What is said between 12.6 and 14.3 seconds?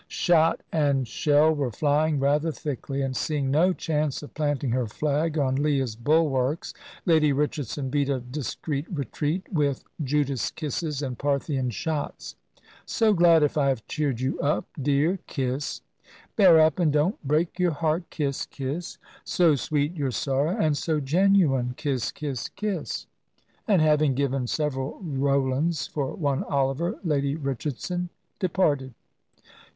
"So glad if I have cheered